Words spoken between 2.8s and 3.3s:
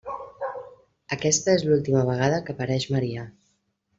Maria.